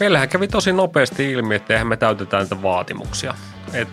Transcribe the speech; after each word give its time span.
Meillähän 0.00 0.28
kävi 0.28 0.48
tosi 0.48 0.72
nopeasti 0.72 1.32
ilmi, 1.32 1.54
että 1.54 1.72
eihän 1.72 1.86
me 1.86 1.96
täytetä 1.96 2.36
näitä 2.36 2.62
vaatimuksia. 2.62 3.34
Et 3.72 3.88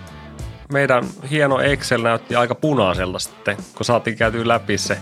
meidän 0.73 1.03
hieno 1.31 1.59
Excel 1.59 2.01
näytti 2.01 2.35
aika 2.35 2.55
punaiselta 2.55 3.19
sitten, 3.19 3.57
kun 3.75 3.85
saatiin 3.85 4.17
käyty 4.17 4.47
läpi 4.47 4.77
se 4.77 4.97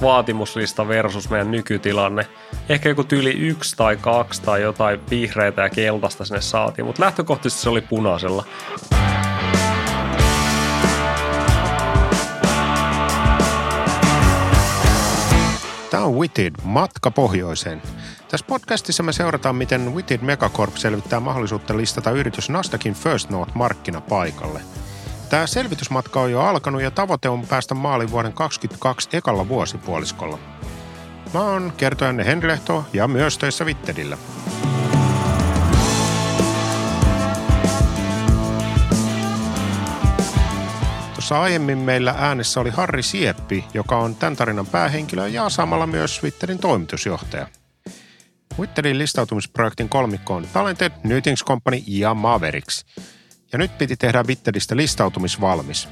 vaatimuslista 0.00 0.88
versus 0.88 1.30
meidän 1.30 1.50
nykytilanne. 1.50 2.26
Ehkä 2.68 2.88
joku 2.88 3.04
tyyli 3.04 3.30
yksi 3.30 3.76
tai 3.76 3.96
kaksi 3.96 4.42
tai 4.42 4.62
jotain 4.62 5.00
vihreitä 5.10 5.62
ja 5.62 5.70
keltaista 5.70 6.24
sinne 6.24 6.40
saatiin, 6.40 6.86
mutta 6.86 7.02
lähtökohtaisesti 7.02 7.62
se 7.62 7.70
oli 7.70 7.80
punaisella. 7.80 8.44
Tämä 15.92 16.04
on 16.04 16.18
Witted, 16.18 16.54
matka 16.64 17.10
pohjoiseen. 17.10 17.82
Tässä 18.28 18.46
podcastissa 18.48 19.02
me 19.02 19.12
seurataan, 19.12 19.56
miten 19.56 19.94
Witted 19.94 20.20
Megacorp 20.20 20.76
selvittää 20.76 21.20
mahdollisuutta 21.20 21.76
listata 21.76 22.10
yritys 22.10 22.50
Nasdaqin 22.50 22.94
First 22.94 23.30
Note 23.30 23.52
markkinapaikalle. 23.54 24.60
Tämä 25.30 25.46
selvitysmatka 25.46 26.20
on 26.20 26.32
jo 26.32 26.40
alkanut 26.40 26.82
ja 26.82 26.90
tavoite 26.90 27.28
on 27.28 27.46
päästä 27.46 27.74
maaliin 27.74 28.10
vuoden 28.10 28.32
2022 28.32 29.16
ekalla 29.16 29.48
vuosipuoliskolla. 29.48 30.38
Mä 31.34 31.40
oon 31.40 31.72
kertojanne 31.76 32.24
Henri 32.24 32.48
Lehto 32.48 32.84
ja 32.92 33.08
myös 33.08 33.38
töissä 33.38 33.64
Wittedillä. 33.64 34.18
Tuossa 41.32 41.44
aiemmin 41.44 41.78
meillä 41.78 42.14
äänessä 42.18 42.60
oli 42.60 42.70
Harri 42.70 43.02
Sieppi, 43.02 43.64
joka 43.74 43.96
on 43.96 44.16
tämän 44.16 44.36
tarinan 44.36 44.66
päähenkilö 44.66 45.28
ja 45.28 45.48
samalla 45.48 45.86
myös 45.86 46.18
Twitterin 46.18 46.58
toimitusjohtaja. 46.58 47.46
Twitterin 48.56 48.98
listautumisprojektin 48.98 49.88
kolmikko 49.88 50.34
on 50.34 50.46
Talented, 50.52 50.92
Newtings 51.04 51.44
Company 51.44 51.82
ja 51.86 52.14
Mavericks. 52.14 52.86
Ja 53.52 53.58
nyt 53.58 53.78
piti 53.78 53.96
tehdä 53.96 54.24
Twitteristä 54.24 54.76
listautumisvalmis. 54.76 55.88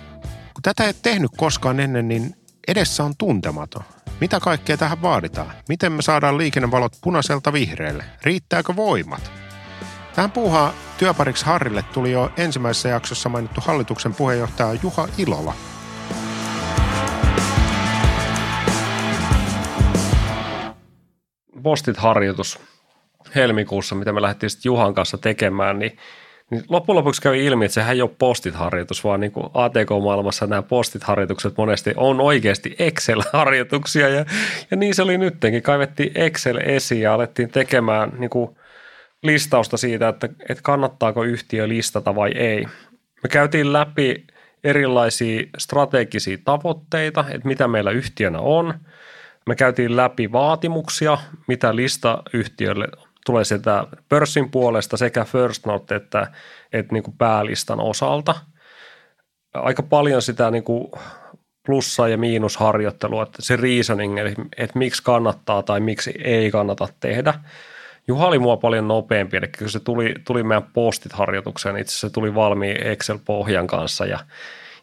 Kun 0.54 0.62
tätä 0.62 0.84
ei 0.84 0.94
tehnyt 0.94 1.30
koskaan 1.36 1.80
ennen, 1.80 2.08
niin 2.08 2.34
edessä 2.68 3.04
on 3.04 3.14
tuntematon. 3.18 3.84
Mitä 4.20 4.40
kaikkea 4.40 4.76
tähän 4.76 5.02
vaaditaan? 5.02 5.52
Miten 5.68 5.92
me 5.92 6.02
saadaan 6.02 6.38
liikennevalot 6.38 6.92
punaiselta 7.02 7.52
vihreälle? 7.52 8.04
Riittääkö 8.22 8.76
voimat? 8.76 9.32
Tähän 10.14 10.30
puuhaan 10.30 10.74
työpariksi 10.98 11.46
Harrille 11.46 11.84
tuli 11.92 12.12
jo 12.12 12.32
ensimmäisessä 12.36 12.88
jaksossa 12.88 13.28
mainittu 13.28 13.60
hallituksen 13.60 14.14
puheenjohtaja 14.14 14.78
Juha 14.82 15.08
Ilola. 15.18 15.54
Postit-harjoitus 21.62 22.58
helmikuussa, 23.34 23.94
mitä 23.94 24.12
me 24.12 24.22
lähdettiin 24.22 24.50
sitten 24.50 24.70
Juhan 24.70 24.94
kanssa 24.94 25.18
tekemään, 25.18 25.78
niin 25.78 25.98
niin 26.50 26.64
loppujen 26.68 26.96
lopuksi 26.96 27.22
kävi 27.22 27.46
ilmi, 27.46 27.64
että 27.64 27.74
sehän 27.74 27.94
ei 27.94 28.02
ole 28.02 28.10
postit-harjoitus, 28.18 29.04
vaan 29.04 29.20
niin 29.20 29.32
kuin 29.32 29.46
ATK-maailmassa 29.54 30.46
nämä 30.46 30.62
postit-harjoitukset 30.62 31.56
monesti 31.56 31.94
on 31.96 32.20
oikeasti 32.20 32.76
Excel-harjoituksia 32.78 34.08
ja, 34.08 34.24
ja 34.70 34.76
niin 34.76 34.94
se 34.94 35.02
oli 35.02 35.18
nyttenkin. 35.18 35.62
Kaivettiin 35.62 36.12
Excel 36.14 36.56
esiin 36.56 37.00
ja 37.00 37.14
alettiin 37.14 37.50
tekemään 37.50 38.12
niin 38.18 38.30
kuin 38.30 38.56
listausta 39.22 39.76
siitä, 39.76 40.08
että, 40.08 40.28
että 40.48 40.62
kannattaako 40.62 41.24
yhtiö 41.24 41.68
listata 41.68 42.14
vai 42.14 42.30
ei. 42.34 42.66
Me 43.22 43.28
käytiin 43.30 43.72
läpi 43.72 44.26
erilaisia 44.64 45.42
strategisia 45.58 46.38
tavoitteita, 46.44 47.24
että 47.30 47.48
mitä 47.48 47.68
meillä 47.68 47.90
yhtiönä 47.90 48.38
on. 48.38 48.74
Me 49.46 49.56
käytiin 49.56 49.96
läpi 49.96 50.32
vaatimuksia, 50.32 51.18
mitä 51.48 51.76
lista 51.76 52.22
yhtiölle 52.32 52.88
tulee 53.26 53.44
sieltä 53.44 53.86
pörssin 54.08 54.50
puolesta 54.50 54.96
sekä 54.96 55.24
First 55.24 55.66
Note 55.66 55.94
että, 55.94 56.26
että 56.72 56.92
niin 56.92 57.02
kuin 57.02 57.16
päälistan 57.18 57.80
osalta. 57.80 58.34
Aika 59.54 59.82
paljon 59.82 60.22
sitä 60.22 60.50
niin 60.50 60.64
kuin 60.64 60.90
plussa- 61.66 62.08
ja 62.08 62.18
miinusharjoittelua, 62.18 63.22
että 63.22 63.42
se 63.42 63.56
reasoning, 63.56 64.18
eli 64.18 64.34
että 64.56 64.78
miksi 64.78 65.02
kannattaa 65.02 65.62
tai 65.62 65.80
miksi 65.80 66.14
ei 66.24 66.50
kannata 66.50 66.88
tehdä. 67.00 67.34
Juha 68.10 68.26
oli 68.26 68.38
mua 68.38 68.56
paljon 68.56 68.88
nopeampi, 68.88 69.36
eli 69.36 69.48
kun 69.58 69.70
se 69.70 69.80
tuli, 69.80 70.14
tuli 70.24 70.42
meidän 70.42 70.62
postit-harjoitukseen, 70.62 71.76
itse 71.76 71.90
asiassa 71.90 72.08
se 72.08 72.12
tuli 72.12 72.34
valmiin 72.34 72.86
Excel-pohjan 72.86 73.66
kanssa 73.66 74.06
ja 74.06 74.18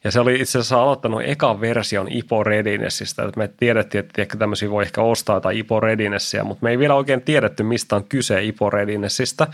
ja 0.03 0.11
se 0.11 0.19
oli 0.19 0.41
itse 0.41 0.59
asiassa 0.59 0.81
aloittanut 0.81 1.21
ekan 1.25 1.61
version 1.61 2.07
IPO 2.11 2.43
Readinessista, 2.43 3.23
että 3.23 3.39
me 3.39 3.49
tiedettiin, 3.57 3.99
että 3.99 4.21
ehkä 4.21 4.37
tämmöisiä 4.37 4.69
voi 4.69 4.83
ehkä 4.83 5.01
ostaa 5.01 5.41
tai 5.41 5.59
IPO 5.59 5.79
Readinessia, 5.79 6.43
mutta 6.43 6.63
me 6.63 6.69
ei 6.69 6.79
vielä 6.79 6.95
oikein 6.95 7.21
tiedetty, 7.21 7.63
mistä 7.63 7.95
on 7.95 8.03
kyse 8.03 8.43
IPO 8.43 8.69
Readinessista. 8.69 9.47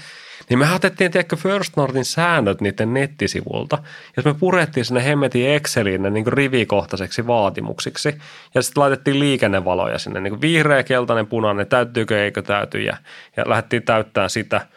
Niin 0.50 0.60
me 0.60 0.74
otettiin, 0.74 1.12
tiedätkö, 1.12 1.36
First 1.36 1.78
Northin 1.78 2.06
säännöt 2.06 2.62
niiden 2.62 2.94
nettisivulta, 2.94 3.78
ja 4.18 4.24
me 4.26 4.34
purettiin 4.34 4.86
sinne 4.86 5.06
hemmetin 5.06 5.50
Exceliin 5.50 6.02
ne 6.02 6.10
niin 6.10 6.28
rivikohtaiseksi 6.28 7.28
vaatimuksiksi, 7.28 8.16
ja 8.56 8.62
sitten 8.62 8.82
laitettiin 8.82 9.20
liikennevaloja 9.20 10.00
sinne, 10.00 10.20
niin 10.20 10.42
vihreä, 10.42 10.84
keltainen, 10.84 11.28
punainen, 11.28 11.68
täyttyykö, 11.68 12.24
eikö 12.24 12.42
täyty, 12.42 12.82
ja, 12.82 12.98
ja 13.38 13.44
lähdettiin 13.48 13.84
täyttämään 13.84 14.30
sitä. 14.30 14.68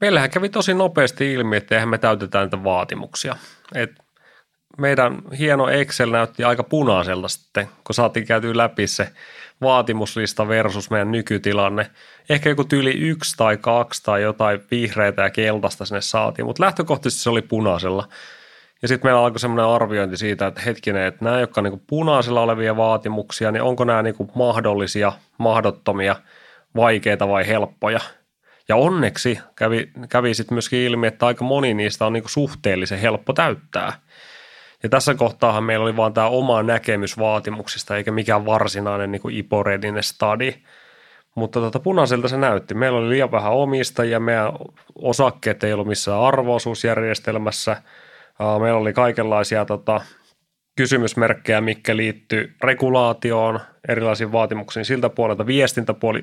Meillähän 0.00 0.30
kävi 0.30 0.48
tosi 0.48 0.74
nopeasti 0.74 1.32
ilmi, 1.32 1.56
että 1.56 1.74
eihän 1.74 1.88
me 1.88 1.98
täytetä 1.98 2.38
näitä 2.38 2.64
vaatimuksia. 2.64 3.36
Et 3.74 3.90
meidän 4.78 5.18
hieno 5.38 5.68
Excel 5.68 6.10
näytti 6.10 6.44
aika 6.44 6.62
punaiselta 6.62 7.28
sitten, 7.28 7.68
kun 7.84 7.94
saatiin 7.94 8.26
käyty 8.26 8.56
läpi 8.56 8.86
se 8.86 9.08
vaatimuslista 9.60 10.48
versus 10.48 10.90
meidän 10.90 11.12
nykytilanne. 11.12 11.90
Ehkä 12.28 12.48
joku 12.48 12.64
tyyli 12.64 12.90
yksi 12.90 13.36
tai 13.36 13.56
kaksi 13.56 14.02
tai 14.02 14.22
jotain 14.22 14.60
vihreitä 14.70 15.22
ja 15.22 15.30
keltaista 15.30 15.84
sinne 15.84 16.00
saatiin, 16.00 16.46
mutta 16.46 16.62
lähtökohtaisesti 16.62 17.22
se 17.22 17.30
oli 17.30 17.42
punaisella. 17.42 18.08
Ja 18.82 18.88
sitten 18.88 19.08
meillä 19.08 19.24
alkoi 19.24 19.40
semmoinen 19.40 19.66
arviointi 19.66 20.16
siitä, 20.16 20.46
että 20.46 20.60
hetkinen, 20.60 21.02
että 21.02 21.24
nämä, 21.24 21.40
jotka 21.40 21.60
on 21.60 21.64
niin 21.64 21.82
punaisella 21.86 22.40
olevia 22.40 22.76
vaatimuksia, 22.76 23.52
niin 23.52 23.62
onko 23.62 23.84
nämä 23.84 24.02
niin 24.02 24.14
mahdollisia, 24.34 25.12
mahdottomia, 25.38 26.16
vaikeita 26.76 27.28
vai 27.28 27.46
helppoja. 27.46 28.00
Ja 28.68 28.76
onneksi 28.76 29.38
kävi, 29.56 29.90
kävi 30.08 30.34
sitten 30.34 30.54
myöskin 30.54 30.78
ilmi, 30.78 31.06
että 31.06 31.26
aika 31.26 31.44
moni 31.44 31.74
niistä 31.74 32.06
on 32.06 32.12
niin 32.12 32.24
suhteellisen 32.26 32.98
helppo 32.98 33.32
täyttää– 33.32 33.92
ja 34.82 34.88
tässä 34.88 35.14
kohtaahan 35.14 35.64
meillä 35.64 35.84
oli 35.84 35.96
vaan 35.96 36.14
tämä 36.14 36.28
oma 36.28 36.62
näkemys 36.62 37.18
vaatimuksista, 37.18 37.96
eikä 37.96 38.12
mikään 38.12 38.46
varsinainen 38.46 39.12
niin 39.12 39.30
iporedinen 39.30 40.02
stadi. 40.02 40.54
Mutta 41.34 41.60
tota, 41.60 41.80
punaiselta 41.80 42.28
se 42.28 42.36
näytti. 42.36 42.74
Meillä 42.74 42.98
oli 42.98 43.08
liian 43.08 43.30
vähän 43.30 43.52
omistajia, 43.52 44.20
meidän 44.20 44.52
osakkeet 44.94 45.64
ei 45.64 45.72
ollut 45.72 45.86
missään 45.86 46.20
arvoisuusjärjestelmässä. 46.20 47.82
Meillä 48.60 48.78
oli 48.78 48.92
kaikenlaisia 48.92 49.64
tota, 49.64 50.00
kysymysmerkkejä, 50.76 51.60
mikä 51.60 51.96
liittyy 51.96 52.54
regulaatioon, 52.62 53.60
erilaisiin 53.88 54.32
vaatimuksiin 54.32 54.84
siltä 54.84 55.08
puolelta, 55.08 55.46
viestintäpuoli 55.46 56.22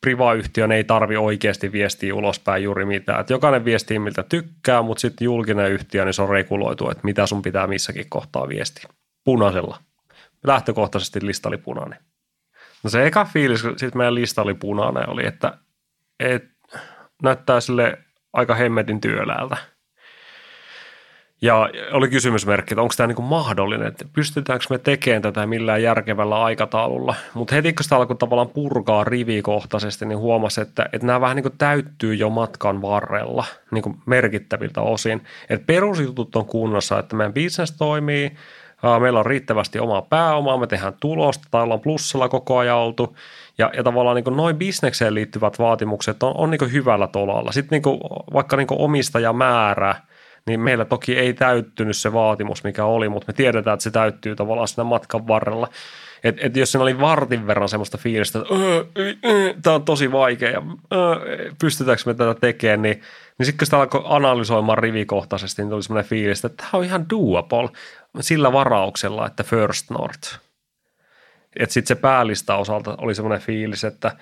priva-yhtiön 0.00 0.72
ei 0.72 0.84
tarvi 0.84 1.16
oikeasti 1.16 1.72
viestiä 1.72 2.14
ulospäin 2.14 2.62
juuri 2.62 2.84
mitään. 2.84 3.20
Että 3.20 3.32
jokainen 3.32 3.64
viestii, 3.64 3.98
miltä 3.98 4.22
tykkää, 4.22 4.82
mutta 4.82 5.00
sitten 5.00 5.24
julkinen 5.24 5.72
yhtiö, 5.72 6.04
niin 6.04 6.14
se 6.14 6.22
on 6.22 6.28
reguloitu, 6.28 6.90
että 6.90 7.04
mitä 7.04 7.26
sun 7.26 7.42
pitää 7.42 7.66
missäkin 7.66 8.06
kohtaa 8.08 8.48
viestiä. 8.48 8.90
Punaisella. 9.24 9.78
Lähtökohtaisesti 10.46 11.26
lista 11.26 11.48
oli 11.48 11.58
punainen. 11.58 11.98
No 12.82 12.90
se 12.90 13.06
eka 13.06 13.24
fiilis, 13.24 13.60
sitten 13.60 13.96
meidän 13.98 14.14
lista 14.14 14.42
oli 14.42 14.54
punainen, 14.54 15.08
oli, 15.10 15.26
että, 15.26 15.58
että 16.20 16.78
näyttää 17.22 17.60
sille 17.60 17.98
aika 18.32 18.54
hemmetin 18.54 19.00
työläältä– 19.00 19.56
ja 21.42 21.70
oli 21.92 22.08
kysymysmerkki, 22.08 22.74
että 22.74 22.82
onko 22.82 22.94
tämä 22.96 23.06
niin 23.06 23.24
mahdollinen, 23.24 23.88
että 23.88 24.04
pystytäänkö 24.12 24.64
me 24.70 24.78
tekemään 24.78 25.22
tätä 25.22 25.46
millään 25.46 25.82
järkevällä 25.82 26.42
aikataululla. 26.42 27.14
Mutta 27.34 27.54
heti 27.54 27.72
kun 27.72 27.84
sitä 27.84 27.96
alkoi 27.96 28.16
tavallaan 28.16 28.48
purkaa 28.48 29.04
rivikohtaisesti, 29.04 30.06
niin 30.06 30.18
huomasi, 30.18 30.60
että, 30.60 30.88
että 30.92 31.06
nämä 31.06 31.20
vähän 31.20 31.36
niin 31.36 31.58
täyttyy 31.58 32.14
jo 32.14 32.30
matkan 32.30 32.82
varrella 32.82 33.44
niin 33.70 33.96
merkittäviltä 34.06 34.80
osin. 34.80 35.22
Että 35.50 35.66
perusjutut 35.66 36.36
on 36.36 36.46
kunnossa, 36.46 36.98
että 36.98 37.16
meidän 37.16 37.34
business 37.34 37.72
toimii, 37.78 38.32
meillä 39.00 39.18
on 39.18 39.26
riittävästi 39.26 39.78
omaa 39.78 40.02
pääomaa, 40.02 40.58
me 40.58 40.66
tehdään 40.66 40.94
tulosta 41.00 41.48
tai 41.50 41.62
ollaan 41.62 41.80
plussalla 41.80 42.28
koko 42.28 42.58
ajan 42.58 42.76
oltu. 42.76 43.16
Ja, 43.58 43.70
ja 43.76 43.82
tavallaan 43.82 44.16
niin 44.16 44.36
noin 44.36 44.56
bisnekseen 44.56 45.14
liittyvät 45.14 45.58
vaatimukset 45.58 46.22
on, 46.22 46.36
on 46.36 46.50
niin 46.50 46.72
hyvällä 46.72 47.06
tolalla. 47.06 47.52
Sitten 47.52 47.82
niin 47.82 48.00
vaikka 48.32 48.56
niin 48.56 48.66
omistajamäärä– 48.70 49.94
niin 50.46 50.60
meillä 50.60 50.84
toki 50.84 51.18
ei 51.18 51.34
täyttynyt 51.34 51.96
se 51.96 52.12
vaatimus, 52.12 52.64
mikä 52.64 52.84
oli, 52.84 53.08
mutta 53.08 53.26
me 53.26 53.32
tiedetään, 53.32 53.74
että 53.74 53.84
se 53.84 53.90
täyttyy 53.90 54.36
tavallaan 54.36 54.68
siinä 54.68 54.84
matkan 54.84 55.28
varrella. 55.28 55.68
Et, 56.24 56.36
et 56.40 56.56
jos 56.56 56.72
siinä 56.72 56.82
oli 56.82 57.00
vartin 57.00 57.46
verran 57.46 57.68
semmoista 57.68 57.98
fiilistä, 57.98 58.38
että 58.38 58.54
tämä 59.62 59.76
on 59.76 59.84
tosi 59.84 60.12
vaikea 60.12 60.50
ja 60.50 60.62
pystytäänkö 61.60 62.02
me 62.06 62.14
tätä 62.14 62.40
tekemään, 62.40 62.82
niin, 62.82 63.02
niin 63.38 63.46
sitten 63.46 63.58
kun 63.58 63.66
sitä 63.66 63.78
alkoi 63.78 64.02
analysoimaan 64.04 64.78
rivikohtaisesti, 64.78 65.62
niin 65.62 65.70
tuli 65.70 65.82
semmoinen 65.82 66.08
fiilis, 66.08 66.44
että 66.44 66.64
tämä 66.64 66.78
on 66.78 66.84
ihan 66.84 67.06
doable 67.10 67.68
sillä 68.20 68.52
varauksella, 68.52 69.26
että 69.26 69.44
First 69.44 69.90
North. 69.90 70.38
Että 71.56 71.72
sitten 71.72 71.96
se 71.96 72.00
päällistä 72.00 72.56
osalta 72.56 72.94
oli 72.98 73.14
semmoinen 73.14 73.40
fiilis, 73.40 73.84
että 73.84 74.16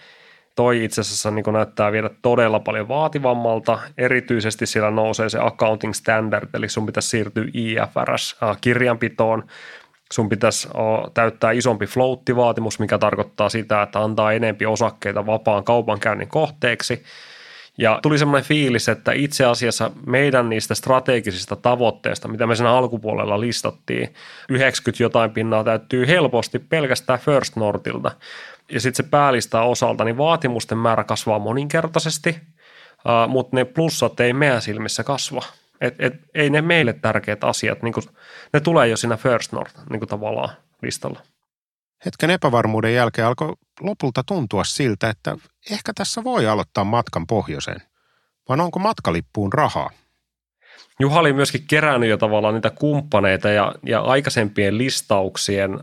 toi 0.58 0.84
itse 0.84 1.00
asiassa 1.00 1.30
niin 1.30 1.44
näyttää 1.52 1.92
vielä 1.92 2.10
todella 2.22 2.60
paljon 2.60 2.88
vaativammalta. 2.88 3.78
Erityisesti 3.98 4.66
siellä 4.66 4.90
nousee 4.90 5.28
se 5.28 5.38
accounting 5.40 5.92
standard, 5.92 6.48
eli 6.54 6.68
sun 6.68 6.86
pitäisi 6.86 7.08
siirtyä 7.08 7.44
IFRS-kirjanpitoon. 7.54 9.46
Sun 10.12 10.28
pitäisi 10.28 10.68
täyttää 11.14 11.52
isompi 11.52 11.86
floattivaatimus, 11.86 12.78
mikä 12.78 12.98
tarkoittaa 12.98 13.48
sitä, 13.48 13.82
että 13.82 14.00
antaa 14.00 14.32
enempi 14.32 14.66
osakkeita 14.66 15.26
vapaan 15.26 15.64
kaupankäynnin 15.64 16.28
kohteeksi– 16.28 17.02
ja 17.78 17.98
tuli 18.02 18.18
semmoinen 18.18 18.48
fiilis, 18.48 18.88
että 18.88 19.12
itse 19.12 19.44
asiassa 19.44 19.90
meidän 20.06 20.48
niistä 20.48 20.74
strategisista 20.74 21.56
tavoitteista, 21.56 22.28
mitä 22.28 22.46
me 22.46 22.56
sen 22.56 22.66
alkupuolella 22.66 23.40
listattiin, 23.40 24.14
90 24.48 25.02
jotain 25.02 25.30
pinnaa 25.30 25.64
täyttyy 25.64 26.06
helposti 26.06 26.58
pelkästään 26.58 27.18
First 27.18 27.56
Northilta. 27.56 28.10
Ja 28.72 28.80
sitten 28.80 29.04
se 29.04 29.10
päälistaa 29.10 29.66
osalta, 29.66 30.04
niin 30.04 30.18
vaatimusten 30.18 30.78
määrä 30.78 31.04
kasvaa 31.04 31.38
moninkertaisesti, 31.38 32.40
mutta 33.28 33.56
ne 33.56 33.64
plussat 33.64 34.20
ei 34.20 34.32
meidän 34.32 34.62
silmissä 34.62 35.04
kasva. 35.04 35.42
Et, 35.80 35.94
et, 35.98 36.14
ei 36.34 36.50
ne 36.50 36.62
meille 36.62 36.92
tärkeät 36.92 37.44
asiat, 37.44 37.82
niin 37.82 37.94
kun, 37.94 38.02
ne 38.52 38.60
tulee 38.60 38.88
jo 38.88 38.96
siinä 38.96 39.16
First 39.16 39.52
North 39.52 39.74
niin 39.90 40.08
tavallaan 40.08 40.50
listalla. 40.82 41.20
Hetken 42.04 42.30
epävarmuuden 42.30 42.94
jälkeen 42.94 43.26
alkoi 43.26 43.52
lopulta 43.80 44.22
tuntua 44.24 44.64
siltä, 44.64 45.10
että 45.10 45.36
ehkä 45.70 45.92
tässä 45.94 46.24
voi 46.24 46.46
aloittaa 46.46 46.84
matkan 46.84 47.26
pohjoiseen. 47.26 47.82
Vai 48.48 48.60
onko 48.60 48.78
matkalippuun 48.78 49.52
rahaa? 49.52 49.90
Juha 51.00 51.20
oli 51.20 51.32
myöskin 51.32 51.66
kerännyt 51.68 52.10
jo 52.10 52.16
tavallaan 52.16 52.54
niitä 52.54 52.70
kumppaneita 52.70 53.48
ja, 53.48 53.74
ja 53.86 54.00
aikaisempien 54.00 54.78
listauksien 54.78 55.78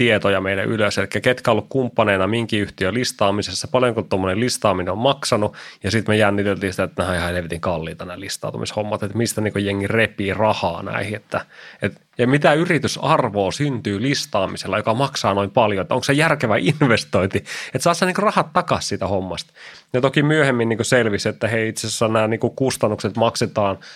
tietoja 0.00 0.40
meille 0.40 0.64
ylös, 0.64 0.98
eli 0.98 1.06
ketkä 1.22 1.50
on 1.50 1.52
ollut 1.52 1.66
kumppaneina 1.68 2.26
minkin 2.26 2.60
yhtiön 2.60 2.94
listaamisessa, 2.94 3.68
paljonko 3.68 4.02
tuommoinen 4.02 4.40
listaaminen 4.40 4.92
on 4.92 4.98
maksanut, 4.98 5.54
ja 5.84 5.90
sitten 5.90 6.12
me 6.12 6.16
jänniteltiin 6.16 6.72
sitä, 6.72 6.82
että 6.82 7.02
nämä 7.02 7.10
on 7.10 7.16
ihan 7.16 7.32
helvetin 7.34 7.60
kalliita 7.60 8.04
nämä 8.04 8.20
listautumishommat, 8.20 9.02
että 9.02 9.16
mistä 9.16 9.40
niin 9.40 9.64
jengi 9.64 9.86
repii 9.86 10.34
rahaa 10.34 10.82
näihin, 10.82 11.16
että, 11.16 11.40
et, 11.82 12.00
ja 12.18 12.26
mitä 12.26 12.54
yritysarvoa 12.54 13.52
syntyy 13.52 14.02
listaamisella, 14.02 14.76
joka 14.76 14.94
maksaa 14.94 15.34
noin 15.34 15.50
paljon, 15.50 15.82
että 15.82 15.94
onko 15.94 16.04
se 16.04 16.12
järkevä 16.12 16.56
investointi, 16.56 17.44
että 17.74 17.94
saa 17.94 18.06
niin 18.06 18.16
rahat 18.16 18.52
takaisin 18.52 18.88
siitä 18.88 19.06
hommasta. 19.06 19.52
Ja 19.92 20.00
toki 20.00 20.22
myöhemmin 20.22 20.68
niin 20.68 20.84
selvisi, 20.84 21.28
että 21.28 21.48
hei 21.48 21.68
itse 21.68 21.86
asiassa 21.86 22.08
nämä 22.08 22.28
niin 22.28 22.40
kustannukset 22.40 23.16
maksetaan– 23.16 23.78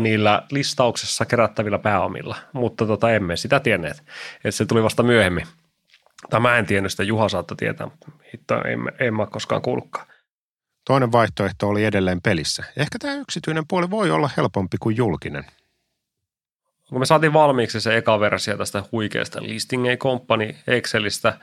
niillä 0.00 0.42
listauksessa 0.50 1.24
kerättävillä 1.24 1.78
pääomilla, 1.78 2.36
mutta 2.52 2.86
tota, 2.86 3.10
emme 3.12 3.36
sitä 3.36 3.60
tienneet. 3.60 3.98
että 4.36 4.50
se 4.50 4.66
tuli 4.66 4.82
vasta 4.82 5.02
myöhemmin. 5.02 5.46
Tai 6.30 6.40
mä 6.40 6.58
en 6.58 6.66
tiennyt 6.66 6.90
sitä, 6.90 7.02
Juha 7.02 7.28
saattoi 7.28 7.56
tietää, 7.56 7.86
mutta 7.86 8.10
hitto, 8.32 8.54
en, 8.54 9.06
en 9.06 9.14
mä 9.14 9.26
koskaan 9.26 9.62
kuullutkaan. 9.62 10.06
Toinen 10.86 11.12
vaihtoehto 11.12 11.68
oli 11.68 11.84
edelleen 11.84 12.22
pelissä. 12.22 12.64
Ehkä 12.76 12.98
tämä 12.98 13.14
yksityinen 13.14 13.64
puoli 13.68 13.90
voi 13.90 14.10
olla 14.10 14.30
helpompi 14.36 14.76
kuin 14.80 14.96
julkinen. 14.96 15.44
Kun 16.88 16.98
me 16.98 17.06
saatiin 17.06 17.32
valmiiksi 17.32 17.80
se 17.80 17.96
eka 17.96 18.20
versio 18.20 18.56
tästä 18.56 18.84
huikeasta 18.92 19.42
Listing 19.42 19.92
A 19.92 19.96
Company 19.96 20.54
Excelistä, 20.66 21.38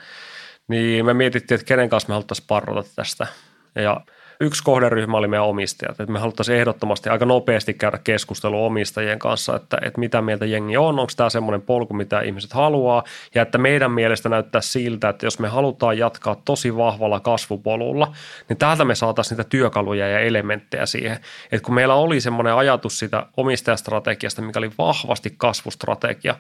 niin 0.68 1.06
me 1.06 1.14
mietittiin, 1.14 1.56
että 1.56 1.68
kenen 1.68 1.90
kanssa 1.90 2.10
me 2.10 2.14
haluttaisiin 2.14 2.48
parrota 2.48 2.90
tästä. 2.96 3.28
Ja– 3.76 4.02
yksi 4.40 4.64
kohderyhmä 4.64 5.18
oli 5.18 5.28
meidän 5.28 5.46
omistajat. 5.46 6.00
Että 6.00 6.14
me 6.14 6.20
haluttaisiin 6.20 6.58
ehdottomasti 6.58 7.10
aika 7.10 7.26
nopeasti 7.26 7.74
käydä 7.74 7.98
keskustelua 8.04 8.66
omistajien 8.66 9.20
kanssa, 9.20 9.56
että, 9.56 9.78
että 9.82 10.00
mitä 10.00 10.22
mieltä 10.22 10.46
jengi 10.46 10.78
on, 10.78 11.00
onko 11.00 11.12
tämä 11.16 11.30
semmoinen 11.30 11.62
polku, 11.62 11.94
mitä 11.94 12.22
ihmiset 12.22 12.54
haluaa, 12.54 13.04
ja 13.36 13.42
että 13.42 13.58
meidän 13.58 13.92
mielestä 13.92 14.30
näyttää 14.30 14.62
siltä, 14.62 15.10
että 15.10 15.26
jos 15.26 15.40
me 15.40 15.48
halutaan 15.48 15.98
jatkaa 15.98 16.42
tosi 16.46 16.78
vahvalla 16.78 17.20
kasvupolulla, 17.20 18.14
niin 18.50 18.58
täältä 18.58 18.86
me 18.86 18.96
saataisiin 18.96 19.38
niitä 19.38 19.50
työkaluja 19.50 20.08
ja 20.08 20.20
elementtejä 20.20 20.86
siihen. 20.86 21.20
Että 21.52 21.66
kun 21.66 21.76
meillä 21.76 21.94
oli 21.94 22.22
semmoinen 22.22 22.54
ajatus 22.54 23.00
sitä 23.00 23.26
omistajastrategiasta, 23.38 24.42
mikä 24.42 24.60
oli 24.60 24.72
vahvasti 24.78 25.34
kasvustrategia, 25.38 26.36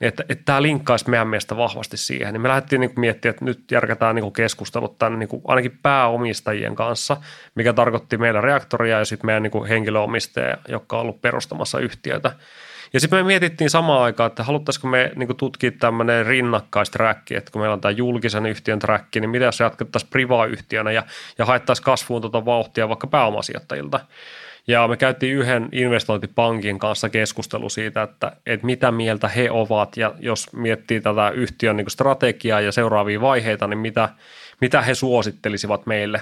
niin 0.00 0.08
että, 0.08 0.24
että 0.28 0.44
tämä 0.44 0.62
linkkaisi 0.62 1.10
meidän 1.10 1.28
mielestä 1.28 1.56
vahvasti 1.56 1.96
siihen. 1.96 2.32
Niin 2.32 2.40
me 2.40 2.48
lähdettiin 2.48 2.80
niin 2.80 2.92
miettimään, 2.96 3.34
että 3.34 3.44
nyt 3.44 3.70
järkätään 3.70 4.14
niin 4.14 4.32
keskustelut 4.32 4.98
tämän 4.98 5.18
niin 5.18 5.28
ainakin 5.44 5.78
pääomistajien 5.82 6.74
kanssa, 6.74 7.16
mikä 7.54 7.72
tarkoitti 7.72 8.16
meidän 8.16 8.44
reaktoria 8.44 8.98
ja 8.98 9.04
sitten 9.04 9.26
meidän 9.26 9.42
niin 9.42 9.66
henkilöomistajia, 9.68 10.56
jotka 10.68 10.96
on 10.96 11.02
ollut 11.02 11.22
perustamassa 11.22 11.78
yhtiötä. 11.78 12.32
Ja 12.92 13.00
sitten 13.00 13.18
me 13.18 13.22
mietittiin 13.22 13.70
samaan 13.70 14.02
aikaan, 14.02 14.26
että 14.26 14.42
haluttaisiko 14.42 14.88
me 14.88 15.12
niin 15.16 15.36
tutkia 15.36 15.70
tämmöinen 15.70 16.26
rinnakkaistracki, 16.26 17.34
että 17.34 17.50
kun 17.50 17.60
meillä 17.60 17.74
on 17.74 17.80
tämä 17.80 17.92
julkisen 17.92 18.46
yhtiön 18.46 18.78
track, 18.78 19.04
niin 19.14 19.30
mitä 19.30 19.44
jos 19.44 19.60
jatkettaisiin 19.60 20.10
priva-yhtiönä 20.10 20.92
ja, 20.92 21.02
ja 21.38 21.44
haettaisiin 21.44 21.84
kasvuun 21.84 22.20
tuota 22.20 22.44
vauhtia 22.44 22.88
vaikka 22.88 23.06
pääomasijoittajilta. 23.06 24.00
Ja 24.68 24.88
me 24.88 24.96
käytiin 24.96 25.36
yhden 25.36 25.68
investointipankin 25.72 26.78
kanssa 26.78 27.08
keskustelu 27.08 27.68
siitä, 27.68 28.02
että, 28.02 28.32
että 28.46 28.66
mitä 28.66 28.92
mieltä 28.92 29.28
he 29.28 29.50
ovat 29.50 29.96
ja 29.96 30.14
jos 30.18 30.52
miettii 30.52 31.00
tätä 31.00 31.30
yhtiön 31.30 31.76
niin 31.76 31.90
strategiaa 31.90 32.60
ja 32.60 32.72
seuraavia 32.72 33.20
vaiheita, 33.20 33.66
niin 33.66 33.78
mitä, 33.78 34.08
mitä 34.60 34.82
he 34.82 34.94
suosittelisivat 34.94 35.86
meille. 35.86 36.20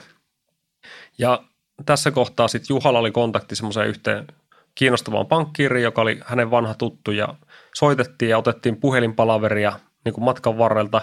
Ja 1.19 1.43
tässä 1.87 2.11
kohtaa 2.11 2.49
sitten 2.49 2.75
Juhalla 2.75 2.99
oli 2.99 3.11
kontakti 3.11 3.57
semmoiseen 3.57 3.89
yhteen 3.89 4.27
kiinnostavaan 4.75 5.27
pankkiiriin, 5.27 5.85
joka 5.85 6.03
oli 6.03 6.21
hänen 6.25 6.51
vanha 6.51 6.75
tuttu 6.75 7.11
ja 7.11 7.35
soitettiin 7.75 8.29
ja 8.29 8.39
otettiin 8.39 8.77
puhelinpalaveria 8.77 9.73
niin 10.05 10.13
kuin 10.13 10.25
matkan 10.25 10.59
varrelta 10.59 11.01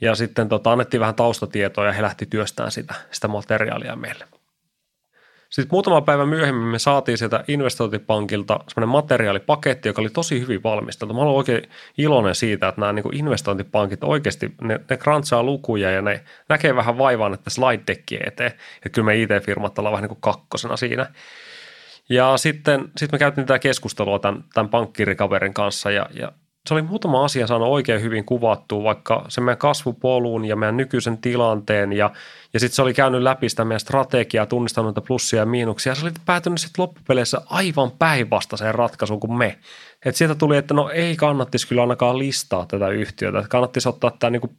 ja 0.00 0.14
sitten 0.14 0.48
tota, 0.48 0.72
annettiin 0.72 1.00
vähän 1.00 1.14
taustatietoa 1.14 1.86
ja 1.86 1.92
he 1.92 2.02
lähti 2.02 2.26
työstämään 2.26 2.72
sitä, 2.72 2.94
sitä 3.10 3.28
materiaalia 3.28 3.96
meille. 3.96 4.24
Sitten 5.52 5.68
muutama 5.72 6.00
päivä 6.00 6.26
myöhemmin 6.26 6.66
me 6.66 6.78
saatiin 6.78 7.18
sieltä 7.18 7.44
investointipankilta 7.48 8.60
semmoinen 8.68 8.92
materiaalipaketti, 8.92 9.88
joka 9.88 10.00
oli 10.02 10.10
tosi 10.10 10.40
hyvin 10.40 10.62
valmisteltu. 10.62 11.14
Mä 11.14 11.20
olen 11.20 11.34
oikein 11.34 11.62
iloinen 11.98 12.34
siitä, 12.34 12.68
että 12.68 12.80
nämä 12.80 12.92
niin 12.92 13.14
investointipankit 13.14 14.04
oikeasti, 14.04 14.54
ne, 14.60 14.80
ne 14.90 14.96
krantsaa 14.96 15.42
lukuja 15.42 15.90
ja 15.90 16.02
ne 16.02 16.24
näkee 16.48 16.76
vähän 16.76 16.98
vaivaa 16.98 17.34
että 17.34 17.50
slide 17.50 17.82
deckia 17.86 18.20
eteen. 18.26 18.52
Että 18.76 18.88
kyllä 18.88 19.06
me 19.06 19.16
IT-firmat 19.16 19.78
ollaan 19.78 19.92
vähän 19.92 20.02
niin 20.02 20.08
kuin 20.08 20.20
kakkosena 20.20 20.76
siinä. 20.76 21.06
Ja 22.08 22.36
sitten, 22.36 22.80
sitten 22.96 23.14
me 23.14 23.18
käytiin 23.18 23.46
tätä 23.46 23.58
keskustelua 23.58 24.18
tämän, 24.18 24.44
tämän 24.54 24.68
pankkirikaverin 24.68 25.54
kanssa 25.54 25.90
ja, 25.90 26.06
ja 26.14 26.32
se 26.66 26.74
oli 26.74 26.82
muutama 26.82 27.24
asia 27.24 27.46
saanut 27.46 27.68
oikein 27.68 28.02
hyvin 28.02 28.24
kuvattua, 28.24 28.84
vaikka 28.84 29.24
se 29.28 29.40
meidän 29.40 29.58
kasvupolun 29.58 30.44
ja 30.44 30.56
meidän 30.56 30.76
nykyisen 30.76 31.18
tilanteen 31.18 31.92
ja, 31.92 32.10
ja 32.52 32.60
sitten 32.60 32.76
se 32.76 32.82
oli 32.82 32.94
käynyt 32.94 33.22
läpi 33.22 33.48
sitä 33.48 33.64
meidän 33.64 33.80
strategiaa, 33.80 34.46
tunnistanut 34.46 34.98
plussia 35.06 35.38
ja 35.38 35.46
miinuksia 35.46 35.90
ja 35.90 35.94
se 35.94 36.04
oli 36.04 36.12
päätynyt 36.26 36.60
sitten 36.60 36.82
loppupeleissä 36.82 37.40
aivan 37.46 37.90
päinvastaiseen 37.90 38.74
ratkaisuun 38.74 39.20
kuin 39.20 39.38
me. 39.38 39.58
Et 40.04 40.16
sieltä 40.16 40.34
tuli, 40.34 40.56
että 40.56 40.74
no 40.74 40.90
ei 40.90 41.16
kannattisi 41.16 41.68
kyllä 41.68 41.82
ainakaan 41.82 42.18
listaa 42.18 42.66
tätä 42.66 42.88
yhtiötä, 42.88 43.38
että 43.38 43.48
kannattisi 43.48 43.88
ottaa 43.88 44.10
tämä 44.10 44.30
niinku 44.30 44.50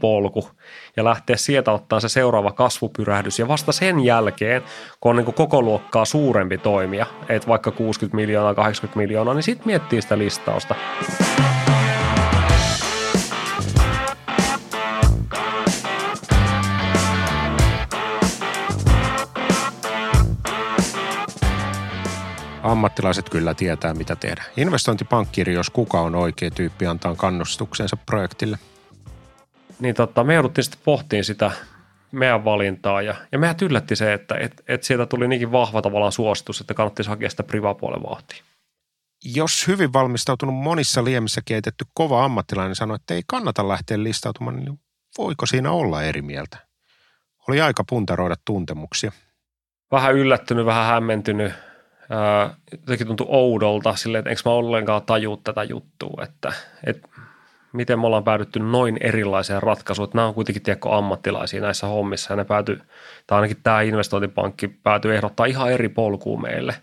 polku 0.00 0.50
ja 0.96 1.04
lähteä 1.04 1.36
sieltä 1.36 1.72
ottaa 1.72 2.00
se 2.00 2.08
seuraava 2.08 2.52
kasvupyrähdys. 2.52 3.38
Ja 3.38 3.48
vasta 3.48 3.72
sen 3.72 4.00
jälkeen, 4.00 4.62
kun 5.00 5.10
on 5.10 5.16
niinku 5.16 5.32
koko 5.32 5.62
luokkaa 5.62 6.04
suurempi 6.04 6.58
toimija, 6.58 7.06
että 7.28 7.48
vaikka 7.48 7.70
60 7.70 8.16
miljoonaa, 8.16 8.54
80 8.54 8.98
miljoonaa, 8.98 9.34
niin 9.34 9.42
sitten 9.42 9.66
miettii 9.66 10.02
sitä 10.02 10.18
listausta. 10.18 10.74
Ammattilaiset 22.76 23.30
kyllä 23.30 23.54
tietää, 23.54 23.94
mitä 23.94 24.16
tehdä. 24.16 24.44
Investointipankkiri, 24.56 25.54
jos 25.54 25.70
kuka 25.70 26.00
on 26.00 26.14
oikea 26.14 26.50
tyyppi 26.50 26.86
antaa 26.86 27.14
kannustuksensa 27.14 27.96
projektille. 27.96 28.58
Niin 29.80 29.94
totta, 29.94 30.24
me 30.24 30.34
jouduttiin 30.34 30.64
sitten 30.64 30.80
pohtiin 30.84 31.24
sitä 31.24 31.50
meidän 32.12 32.44
valintaa 32.44 33.02
ja, 33.02 33.14
ja 33.32 33.38
mehän 33.38 33.56
yllätti 33.62 33.96
se, 33.96 34.12
että 34.12 34.34
et, 34.40 34.62
et 34.68 34.82
sieltä 34.82 35.06
tuli 35.06 35.28
niinkin 35.28 35.52
vahva 35.52 35.82
tavallaan 35.82 36.12
suositus, 36.12 36.60
että 36.60 36.74
kannattaisi 36.74 37.08
hakea 37.08 37.30
sitä 37.30 37.42
privapuolen 37.42 38.02
vauhtia. 38.02 38.44
Jos 39.24 39.68
hyvin 39.68 39.92
valmistautunut 39.92 40.54
monissa 40.54 41.04
liemissä 41.04 41.40
keitetty 41.44 41.84
kova 41.94 42.24
ammattilainen 42.24 42.74
sanoi, 42.74 42.94
että 42.94 43.14
ei 43.14 43.22
kannata 43.26 43.68
lähteä 43.68 44.02
listautumaan, 44.02 44.56
niin 44.56 44.80
voiko 45.18 45.46
siinä 45.46 45.70
olla 45.70 46.02
eri 46.02 46.22
mieltä? 46.22 46.58
Oli 47.48 47.60
aika 47.60 47.84
puntaroida 47.88 48.34
tuntemuksia. 48.44 49.12
Vähän 49.92 50.14
yllättynyt, 50.14 50.66
vähän 50.66 50.86
hämmentynyt, 50.86 51.52
jotenkin 52.72 53.06
tuntui 53.06 53.26
oudolta 53.30 53.96
silleen, 53.96 54.18
että 54.18 54.30
eikö 54.30 54.42
mä 54.44 54.52
ollenkaan 54.52 55.02
taju 55.02 55.36
tätä 55.36 55.64
juttua, 55.64 56.22
että, 56.22 56.52
että 56.84 57.08
miten 57.72 58.00
me 58.00 58.06
ollaan 58.06 58.24
päädytty 58.24 58.58
noin 58.58 58.96
erilaiseen 59.00 59.62
ratkaisuun, 59.62 60.04
että 60.04 60.18
nämä 60.18 60.28
on 60.28 60.34
kuitenkin 60.34 60.62
tiedätkö, 60.62 60.96
ammattilaisia 60.96 61.60
näissä 61.60 61.86
hommissa 61.86 62.32
ja 62.32 62.36
ne 62.36 62.44
pääty, 62.44 62.80
tai 63.26 63.36
ainakin 63.36 63.62
tämä 63.62 63.80
investointipankki 63.80 64.68
päätyi 64.68 65.14
ehdottaa 65.14 65.46
ihan 65.46 65.72
eri 65.72 65.88
polkuun 65.88 66.42
meille. 66.42 66.74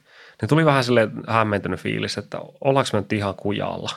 Niin 0.41 0.49
tuli 0.49 0.65
vähän 0.65 0.83
sille 0.83 1.09
hämmentynyt 1.27 1.79
fiilis, 1.79 2.17
että 2.17 2.39
ollaanko 2.61 2.89
me 2.93 2.99
nyt 2.99 3.13
ihan 3.13 3.35
kujalla. 3.35 3.89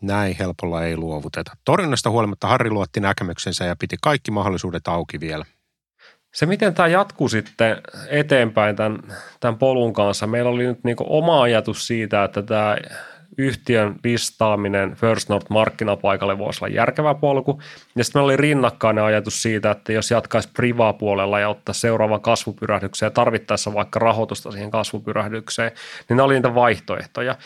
Näin 0.00 0.36
helpolla 0.38 0.84
ei 0.84 0.96
luovuteta. 0.96 1.56
Torjunnasta 1.64 2.10
huolimatta 2.10 2.46
Harri 2.46 2.70
luotti 2.70 3.00
näkemyksensä 3.00 3.64
ja 3.64 3.76
piti 3.76 3.96
kaikki 4.02 4.30
mahdollisuudet 4.30 4.88
auki 4.88 5.20
vielä. 5.20 5.44
Se, 6.38 6.46
miten 6.46 6.74
tämä 6.74 6.88
jatkuu 6.88 7.28
sitten 7.28 7.76
eteenpäin 8.08 8.76
tämän, 8.76 8.98
tämän 9.40 9.58
polun 9.58 9.92
kanssa, 9.92 10.26
meillä 10.26 10.50
oli 10.50 10.66
nyt 10.66 10.84
niin 10.84 10.96
oma 11.00 11.42
ajatus 11.42 11.86
siitä, 11.86 12.24
että 12.24 12.42
tämä 12.42 12.76
yhtiön 13.38 13.96
listaaminen 14.04 14.94
First 14.94 15.28
North 15.28 15.50
markkinapaikalle 15.50 16.38
voisi 16.38 16.64
olla 16.64 16.74
järkevä 16.74 17.14
polku. 17.14 17.62
Ja 17.96 18.04
sitten 18.04 18.18
meillä 18.18 18.26
oli 18.26 18.36
rinnakkainen 18.36 19.04
ajatus 19.04 19.42
siitä, 19.42 19.70
että 19.70 19.92
jos 19.92 20.10
jatkaisi 20.10 20.48
priva-puolella 20.52 21.40
ja 21.40 21.48
ottaa 21.48 21.72
seuraavan 21.72 22.20
kasvupyrähdyksen 22.20 23.06
ja 23.06 23.10
tarvittaessa 23.10 23.74
vaikka 23.74 23.98
rahoitusta 23.98 24.50
siihen 24.50 24.70
kasvupyrähdykseen, 24.70 25.70
niin 26.08 26.16
ne 26.16 26.22
oli 26.22 26.34
niitä 26.34 26.54
vaihtoehtoja. 26.54 27.36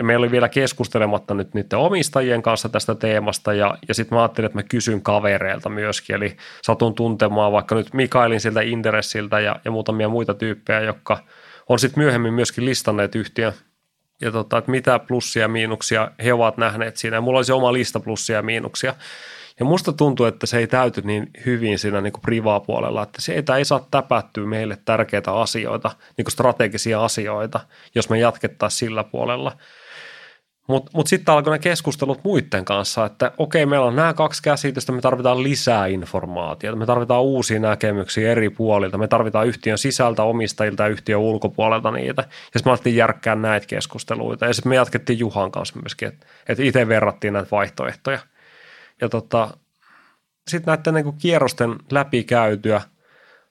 Ja 0.00 0.04
meillä 0.04 0.24
oli 0.24 0.30
vielä 0.30 0.48
keskustelematta 0.48 1.34
nyt 1.34 1.54
niiden 1.54 1.78
omistajien 1.78 2.42
kanssa 2.42 2.68
tästä 2.68 2.94
teemasta 2.94 3.52
ja, 3.52 3.78
ja 3.88 3.94
sitten 3.94 4.16
mä 4.16 4.22
ajattelin, 4.22 4.46
että 4.46 4.58
mä 4.58 4.62
kysyn 4.62 5.02
kavereilta 5.02 5.68
myöskin. 5.68 6.16
Eli 6.16 6.36
satun 6.62 6.94
tuntemaan 6.94 7.52
vaikka 7.52 7.74
nyt 7.74 7.94
Mikaelin 7.94 8.40
siltä 8.40 8.60
Interessiltä 8.60 9.40
ja, 9.40 9.56
ja 9.64 9.70
muutamia 9.70 10.08
muita 10.08 10.34
tyyppejä, 10.34 10.80
jotka 10.80 11.18
on 11.68 11.78
sitten 11.78 12.02
myöhemmin 12.02 12.34
myöskin 12.34 12.64
listanneet 12.64 13.14
yhtiön 13.14 13.52
ja 14.20 14.32
tota, 14.32 14.58
että 14.58 14.70
mitä 14.70 14.98
plussia 14.98 15.42
ja 15.42 15.48
miinuksia 15.48 16.10
he 16.24 16.32
ovat 16.32 16.56
nähneet 16.56 16.96
siinä. 16.96 17.16
Ja 17.16 17.20
mulla 17.20 17.38
olisi 17.38 17.52
oma 17.52 17.72
lista 17.72 18.00
plussia 18.00 18.36
ja 18.36 18.42
miinuksia. 18.42 18.94
Ja 19.58 19.64
musta 19.64 19.92
tuntuu, 19.92 20.26
että 20.26 20.46
se 20.46 20.58
ei 20.58 20.66
täyty 20.66 21.02
niin 21.04 21.30
hyvin 21.46 21.78
siinä 21.78 22.00
niin 22.00 22.12
privaa-puolella, 22.22 23.02
että 23.02 23.22
se 23.22 23.44
ei 23.56 23.64
saa 23.64 23.86
täpättyä 23.90 24.46
meille 24.46 24.78
tärkeitä 24.84 25.32
asioita, 25.32 25.90
niin 26.16 26.24
kuin 26.24 26.32
strategisia 26.32 27.04
asioita, 27.04 27.60
jos 27.94 28.10
me 28.10 28.18
jatkettaisiin 28.18 28.78
sillä 28.78 29.04
puolella– 29.04 29.56
mutta 30.70 30.90
mut 30.94 31.06
sitten 31.06 31.34
alkoi 31.34 31.52
ne 31.52 31.58
keskustelut 31.58 32.24
muiden 32.24 32.64
kanssa, 32.64 33.04
että 33.04 33.32
okei, 33.38 33.66
meillä 33.66 33.86
on 33.86 33.96
nämä 33.96 34.14
kaksi 34.14 34.42
käsitystä, 34.42 34.92
me 34.92 35.00
tarvitaan 35.00 35.42
lisää 35.42 35.86
informaatiota, 35.86 36.76
me 36.76 36.86
tarvitaan 36.86 37.22
uusia 37.22 37.60
näkemyksiä 37.60 38.30
eri 38.30 38.50
puolilta, 38.50 38.98
me 38.98 39.08
tarvitaan 39.08 39.46
yhtiön 39.46 39.78
sisältä 39.78 40.22
omistajilta 40.22 40.82
ja 40.82 40.88
yhtiön 40.88 41.20
ulkopuolelta 41.20 41.90
niitä. 41.90 42.22
Ja 42.22 42.28
sitten 42.28 42.62
me 42.64 42.70
alettiin 42.70 42.96
järkkää 42.96 43.34
näitä 43.34 43.66
keskusteluita. 43.66 44.46
Ja 44.46 44.54
sitten 44.54 44.70
me 44.70 44.76
jatkettiin 44.76 45.18
Juhan 45.18 45.50
kanssa 45.50 45.80
myöskin, 45.80 46.08
että 46.08 46.26
et 46.48 46.60
itse 46.60 46.88
verrattiin 46.88 47.32
näitä 47.32 47.48
vaihtoehtoja. 47.50 48.18
Ja 49.00 49.08
tota, 49.08 49.50
sitten 50.48 50.74
näiden 50.76 50.94
niin 50.94 51.18
kierrosten 51.18 51.76
läpikäytyä 51.90 52.80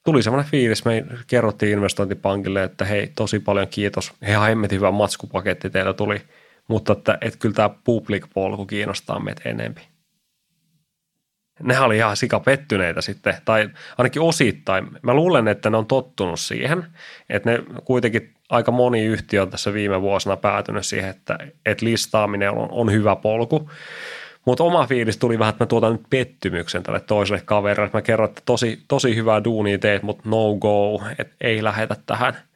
tuli 0.03 0.23
semmoinen 0.23 0.51
fiilis, 0.51 0.85
me 0.85 1.05
kerrottiin 1.27 1.71
investointipankille, 1.71 2.63
että 2.63 2.85
hei, 2.85 3.11
tosi 3.15 3.39
paljon 3.39 3.67
kiitos, 3.67 4.13
ihan 4.27 4.47
hemmetin 4.47 4.75
hyvä 4.75 4.91
matskupaketti 4.91 5.69
teillä 5.69 5.93
tuli– 5.93 6.21
mutta 6.69 6.93
että, 6.93 7.17
että 7.21 7.39
kyllä 7.39 7.55
tämä 7.55 7.69
public 7.83 8.25
polku 8.33 8.65
kiinnostaa 8.65 9.19
meitä 9.19 9.49
enemmän. 9.49 9.83
Nehän 11.63 11.85
oli 11.85 11.97
ihan 11.97 12.17
sikapettyneitä 12.17 13.01
sitten, 13.01 13.35
tai 13.45 13.69
ainakin 13.97 14.21
osittain. 14.21 14.87
Mä 15.01 15.13
luulen, 15.13 15.47
että 15.47 15.69
ne 15.69 15.77
on 15.77 15.85
tottunut 15.85 16.39
siihen, 16.39 16.85
että 17.29 17.51
ne 17.51 17.63
kuitenkin 17.83 18.33
aika 18.49 18.71
moni 18.71 19.05
yhtiö 19.05 19.41
on 19.41 19.49
tässä 19.49 19.73
viime 19.73 20.01
vuosina 20.01 20.37
päätynyt 20.37 20.85
siihen, 20.85 21.09
että, 21.09 21.37
että 21.65 21.85
listaaminen 21.85 22.51
on, 22.51 22.67
on 22.71 22.91
hyvä 22.91 23.15
polku. 23.15 23.69
Mutta 24.45 24.63
oma 24.63 24.87
fiilis 24.87 25.17
tuli 25.17 25.39
vähän, 25.39 25.49
että 25.49 25.63
mä 25.63 25.67
tuotan 25.67 25.91
nyt 25.91 26.09
pettymyksen 26.09 26.83
tälle 26.83 26.99
toiselle 26.99 27.41
kaverille. 27.45 27.89
Mä 27.93 28.01
kerron, 28.01 28.29
että 28.29 28.41
tosi, 28.45 28.83
tosi 28.87 29.15
hyvää 29.15 29.43
duunia 29.43 29.79
teet, 29.79 30.03
mutta 30.03 30.29
no 30.29 30.55
go, 30.55 31.03
että 31.17 31.35
ei 31.41 31.63
lähetä 31.63 31.95
tähän– 32.05 32.37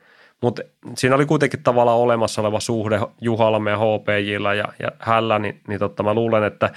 mutta 0.43 0.61
siinä 0.97 1.15
oli 1.15 1.25
kuitenkin 1.25 1.63
tavallaan 1.63 1.97
olemassa 1.97 2.41
oleva 2.41 2.59
suhde 2.59 2.99
Juhalme 3.21 3.71
ja 3.71 3.77
HPJilla 3.77 4.53
ja, 4.53 4.65
ja 4.79 4.87
hällä, 4.99 5.39
niin, 5.39 5.61
niin 5.67 5.79
totta, 5.79 6.03
mä 6.03 6.13
luulen, 6.13 6.43
että, 6.43 6.73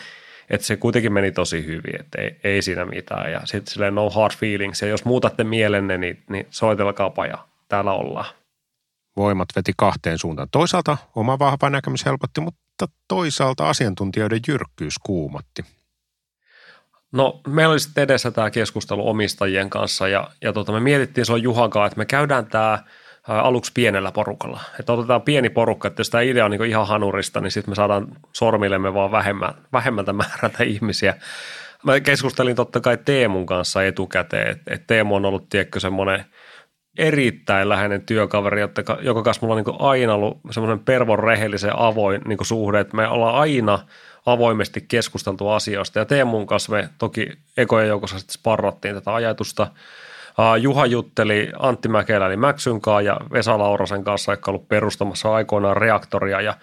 että 0.51 0.67
se 0.67 0.77
kuitenkin 0.77 1.13
meni 1.13 1.33
tosi 1.33 1.67
hyvin, 1.67 2.01
että 2.01 2.23
ei, 2.23 2.41
ei 2.45 2.63
siinä 2.63 2.85
mitään. 2.85 3.33
Ja 3.33 3.41
sitten 3.45 3.73
silleen 3.73 3.95
no 3.95 4.11
hard 4.11 4.33
feelings, 4.37 4.83
ja 4.83 4.89
jos 4.89 5.05
muutatte 5.05 5.45
mielenne, 5.45 5.99
niin, 5.99 6.23
niin 6.31 6.47
soitelkaapa 6.51 7.27
ja 7.27 7.39
täällä 7.69 7.93
ollaan. 7.93 8.35
Voimat 9.17 9.49
veti 9.57 9.73
kahteen 9.77 10.19
suuntaan. 10.19 10.49
Toisaalta 10.53 10.97
oma 11.15 11.39
vahva 11.39 11.71
näkemys 11.71 12.05
helpotti, 12.05 12.41
mutta 12.41 12.89
toisaalta 13.09 13.69
asiantuntijoiden 13.69 14.41
jyrkkyys 14.49 14.99
kuumatti. 14.99 15.65
No 17.13 17.41
meillä 17.47 17.73
oli 17.73 17.81
sitten 17.81 18.05
edessä 18.05 18.31
tämä 18.31 18.51
keskustelu 18.51 19.09
omistajien 19.09 19.71
kanssa 19.71 20.09
ja, 20.09 20.31
ja 20.43 20.53
tota, 20.53 20.73
me 20.73 20.81
mietittiin 20.81 21.33
on 21.33 21.43
Juhankaan, 21.43 21.87
että 21.87 21.99
me 21.99 22.05
käydään 22.05 22.47
tämä– 22.47 22.79
aluksi 23.29 23.73
pienellä 23.75 24.13
porukalla. 24.13 24.61
Että 24.81 24.93
otetaan 24.93 25.23
pieni 25.23 25.51
porukka, 25.51 25.89
että 25.89 26.01
jos 26.01 26.11
tämä 26.11 26.23
idea 26.23 26.45
on 26.45 26.51
niin 26.51 26.65
ihan 26.65 26.87
hanurista, 26.87 27.41
niin 27.41 27.51
sitten 27.51 27.71
me 27.73 27.75
saadaan 27.75 28.09
sormillemme 28.33 28.95
vaan 28.95 29.11
vähemmän, 29.11 29.55
vähemmältä 29.73 30.13
määrältä 30.13 30.65
ihmisiä. 30.65 31.15
Mä 31.85 32.01
keskustelin 32.01 32.57
totta 32.57 32.81
kai 32.81 32.99
Teemun 33.05 33.47
kanssa 33.47 33.85
etukäteen, 33.85 34.49
että, 34.49 34.75
että 34.75 34.87
Teemu 34.87 35.15
on 35.15 35.25
ollut 35.25 35.49
tiedätkö 35.49 35.81
semmoinen 35.81 36.25
erittäin 36.99 37.69
läheinen 37.69 38.03
työkaveri, 38.03 38.61
joka 39.01 39.23
kanssa 39.23 39.47
mulla 39.47 39.55
on 39.55 39.65
niin 39.65 39.81
aina 39.81 40.15
ollut 40.15 40.41
semmoinen 40.51 40.85
pervon 40.85 41.19
rehellisen 41.19 41.79
avoin 41.79 42.21
niin 42.27 42.39
suhde, 42.43 42.81
että 42.81 42.97
me 42.97 43.09
ollaan 43.09 43.35
aina 43.35 43.79
avoimesti 44.27 44.85
keskusteltu 44.89 45.49
asioista. 45.49 45.99
Ja 45.99 46.05
Teemun 46.05 46.47
kanssa 46.47 46.73
me 46.73 46.89
toki 46.99 47.29
ekojen 47.57 47.89
joukossa 47.89 48.19
sitten 48.19 48.35
sparrattiin 48.35 48.95
tätä 48.95 49.15
ajatusta– 49.15 49.67
Juha 50.61 50.87
jutteli 50.87 51.51
Antti 51.59 51.89
Mäkelä 51.89 52.27
eli 52.27 52.37
Mäksyn 52.37 52.81
kanssa 52.81 53.01
ja 53.01 53.21
Vesa 53.33 53.59
Laurasen 53.59 54.05
kanssa, 54.05 54.33
joka 54.33 54.51
on 54.51 54.55
ollut 54.55 54.69
perustamassa 54.69 55.35
aikoinaan 55.35 55.77
reaktoria 55.77 56.41
ja 56.41 56.55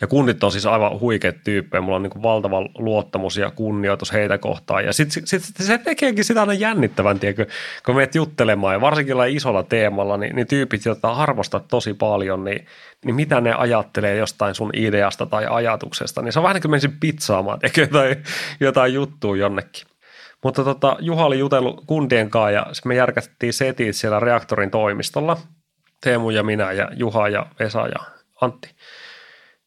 ja 0.00 0.06
kunnit 0.06 0.44
on 0.44 0.52
siis 0.52 0.66
aivan 0.66 1.00
huikeat 1.00 1.36
tyyppejä. 1.44 1.80
Mulla 1.80 1.96
on 1.96 2.02
niin 2.02 2.22
valtava 2.22 2.60
luottamus 2.78 3.36
ja 3.36 3.50
kunnioitus 3.50 4.12
heitä 4.12 4.38
kohtaan. 4.38 4.84
Ja 4.84 4.92
sitten 4.92 5.26
sit, 5.26 5.42
sit, 5.42 5.56
se 5.56 5.78
tekeekin 5.78 6.24
sitä 6.24 6.40
aina 6.40 6.52
jännittävän, 6.52 7.18
tiedätkö, 7.18 7.46
kun 7.86 7.94
menet 7.94 8.14
juttelemaan. 8.14 8.74
Ja 8.74 8.80
varsinkin 8.80 9.16
isolla 9.28 9.62
teemalla, 9.62 10.16
niin, 10.16 10.36
niin 10.36 10.46
tyypit, 10.46 10.84
joita 10.84 11.12
arvostat 11.12 11.68
tosi 11.68 11.94
paljon, 11.94 12.44
niin, 12.44 12.66
niin 13.04 13.14
mitä 13.14 13.40
ne 13.40 13.54
ajattelee 13.54 14.16
jostain 14.16 14.54
sun 14.54 14.70
ideasta 14.76 15.26
tai 15.26 15.46
ajatuksesta. 15.50 16.22
Niin 16.22 16.32
se 16.32 16.38
on 16.38 16.42
vähän 16.42 16.54
niin 16.54 16.62
kuin 16.62 16.70
menisin 16.70 16.96
pizzaamaan, 17.00 17.58
tiedätkö, 17.58 17.80
jotain, 17.80 18.16
jotain 18.60 18.94
juttua 18.94 19.36
jonnekin. 19.36 19.89
Mutta 20.44 20.64
tota, 20.64 20.96
Juha 21.00 21.24
oli 21.24 21.38
jutellut 21.38 21.84
kundien 21.86 22.30
kanssa 22.30 22.50
ja 22.50 22.66
me 22.84 22.94
järkättiin 22.94 23.52
setit 23.52 23.96
siellä 23.96 24.20
reaktorin 24.20 24.70
toimistolla. 24.70 25.36
Teemu 26.00 26.30
ja 26.30 26.42
minä 26.42 26.72
ja 26.72 26.88
Juha 26.96 27.28
ja 27.28 27.46
Vesa 27.58 27.86
ja 27.86 28.04
Antti. 28.40 28.70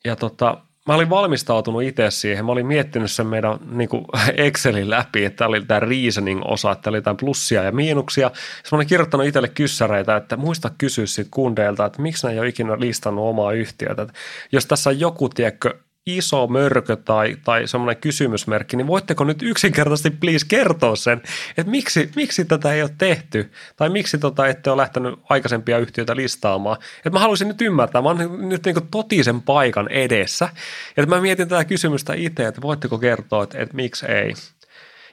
Ja 0.06 0.16
tota, 0.16 0.58
mä 0.88 0.96
olin 0.96 1.10
valmistautunut 1.10 1.84
itse 1.84 2.12
siihen. 2.12 2.46
Mä 2.46 2.52
olin 2.52 2.66
miettinyt 2.66 3.12
sen 3.12 3.28
meidän 3.28 3.60
niin 3.72 3.90
kuin 3.90 4.06
Excelin 4.38 4.90
läpi, 4.90 5.26
että 5.26 5.48
oli 5.48 5.62
tämä 5.62 5.80
reasoning-osa, 5.80 6.72
että 6.72 6.90
oli 6.90 6.98
jotain 6.98 7.18
plussia 7.18 7.64
ja 7.64 7.72
miinuksia. 7.72 8.28
Sitten 8.28 8.70
mä 8.72 8.76
olin 8.76 8.88
kirjoittanut 8.88 9.28
itselle 9.28 9.48
kyssäreitä, 9.48 10.16
että 10.16 10.38
muista 10.38 10.72
kysyä 10.78 11.06
siitä 11.06 11.32
kundeilta, 11.34 11.86
että 11.86 12.02
miksi 12.02 12.28
ne 12.28 12.34
ei 12.34 12.40
ole 12.40 12.48
ikinä 12.48 12.80
listannut 12.80 13.30
omaa 13.30 13.52
yhtiötä. 13.52 14.02
Että 14.02 14.14
jos 14.52 14.66
tässä 14.66 14.90
on 14.90 15.00
joku, 15.00 15.30
tiedätkö, 15.30 15.74
iso 16.06 16.48
mörkö 16.48 16.96
tai, 16.96 17.38
tai 17.44 17.68
semmoinen 17.68 18.02
kysymysmerkki, 18.02 18.78
niin 18.78 18.88
voitteko 18.88 19.24
nyt 19.24 19.42
yksinkertaisesti 19.42 20.10
please 20.10 20.46
kertoa 20.50 20.96
sen, 20.96 21.22
että 21.58 21.72
miksi, 21.72 22.12
miksi 22.16 22.46
tätä 22.46 22.74
ei 22.74 22.82
ole 22.82 22.92
tehty 22.98 23.52
tai 23.76 23.90
miksi 23.90 24.18
tota 24.18 24.48
ette 24.48 24.70
ole 24.70 24.82
lähtenyt 24.82 25.20
aikaisempia 25.30 25.78
yhtiöitä 25.78 26.16
listaamaan. 26.16 26.78
Että 26.98 27.10
mä 27.10 27.20
haluaisin 27.20 27.48
nyt 27.48 27.62
ymmärtää, 27.62 28.02
mä 28.02 28.10
oon 28.10 28.50
nyt 28.50 28.66
niin 28.66 28.76
totisen 28.92 29.42
paikan 29.42 29.88
edessä, 29.88 30.50
että 30.98 31.16
mä 31.16 31.22
mietin 31.22 31.48
tätä 31.50 31.66
kysymystä 31.66 32.14
itse, 32.14 32.48
että 32.48 32.62
voitteko 32.62 32.98
kertoa, 32.98 33.44
että, 33.44 33.60
että 33.60 33.76
miksi 33.76 34.06
ei. 34.06 34.34